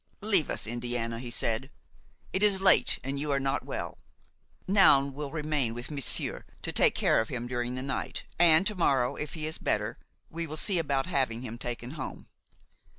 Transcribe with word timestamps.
"Leave 0.21 0.49
us, 0.49 0.65
Indiana," 0.65 1.19
he 1.19 1.29
said. 1.29 1.69
"It 2.33 2.41
is 2.41 2.59
late 2.59 2.97
and 3.03 3.19
you 3.19 3.29
are 3.29 3.39
not 3.39 3.63
well. 3.67 3.99
Noun 4.67 5.13
will 5.13 5.29
remain 5.29 5.75
with 5.75 5.91
monsieur 5.91 6.43
to 6.63 6.71
take 6.71 6.95
care 6.95 7.19
of 7.21 7.29
him 7.29 7.45
during 7.45 7.75
the 7.75 7.83
night, 7.83 8.23
and 8.39 8.65
to 8.65 8.73
morrow, 8.73 9.15
if 9.15 9.35
he 9.35 9.45
is 9.45 9.59
better, 9.59 9.99
we 10.27 10.47
will 10.47 10.57
see 10.57 10.79
about 10.79 11.05
having 11.05 11.43
him 11.43 11.59
taken 11.59 11.91
home." 11.91 12.25